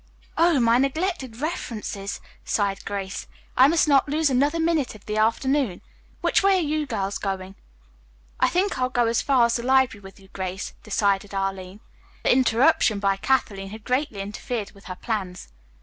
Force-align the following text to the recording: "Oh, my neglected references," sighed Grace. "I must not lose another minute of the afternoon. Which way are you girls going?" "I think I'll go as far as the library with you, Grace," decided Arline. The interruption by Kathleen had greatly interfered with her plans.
"Oh, 0.35 0.59
my 0.59 0.79
neglected 0.79 1.37
references," 1.41 2.21
sighed 2.43 2.85
Grace. 2.85 3.27
"I 3.55 3.67
must 3.67 3.87
not 3.87 4.09
lose 4.09 4.31
another 4.31 4.59
minute 4.59 4.95
of 4.95 5.05
the 5.05 5.17
afternoon. 5.17 5.83
Which 6.21 6.41
way 6.41 6.57
are 6.57 6.67
you 6.67 6.87
girls 6.87 7.19
going?" 7.19 7.53
"I 8.39 8.47
think 8.49 8.79
I'll 8.79 8.89
go 8.89 9.05
as 9.05 9.21
far 9.21 9.45
as 9.45 9.57
the 9.57 9.61
library 9.63 10.01
with 10.01 10.19
you, 10.19 10.29
Grace," 10.29 10.73
decided 10.81 11.35
Arline. 11.35 11.81
The 12.23 12.33
interruption 12.33 12.97
by 12.97 13.15
Kathleen 13.17 13.69
had 13.69 13.83
greatly 13.83 14.21
interfered 14.21 14.71
with 14.71 14.85
her 14.85 14.95
plans. 14.95 15.49